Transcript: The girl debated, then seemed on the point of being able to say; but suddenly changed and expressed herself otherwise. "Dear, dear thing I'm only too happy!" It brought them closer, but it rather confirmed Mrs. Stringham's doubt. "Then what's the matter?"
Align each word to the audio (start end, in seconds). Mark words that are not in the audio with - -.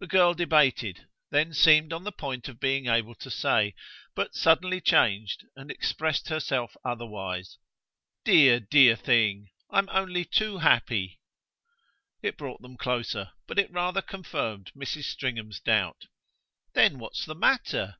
The 0.00 0.08
girl 0.08 0.34
debated, 0.34 1.06
then 1.30 1.54
seemed 1.54 1.92
on 1.92 2.02
the 2.02 2.10
point 2.10 2.48
of 2.48 2.58
being 2.58 2.88
able 2.88 3.14
to 3.14 3.30
say; 3.30 3.76
but 4.12 4.34
suddenly 4.34 4.80
changed 4.80 5.44
and 5.54 5.70
expressed 5.70 6.28
herself 6.30 6.76
otherwise. 6.84 7.58
"Dear, 8.24 8.58
dear 8.58 8.96
thing 8.96 9.50
I'm 9.70 9.88
only 9.92 10.24
too 10.24 10.58
happy!" 10.58 11.20
It 12.22 12.36
brought 12.36 12.60
them 12.60 12.76
closer, 12.76 13.30
but 13.46 13.56
it 13.56 13.70
rather 13.70 14.02
confirmed 14.02 14.72
Mrs. 14.76 15.04
Stringham's 15.04 15.60
doubt. 15.60 16.06
"Then 16.74 16.98
what's 16.98 17.24
the 17.24 17.36
matter?" 17.36 17.98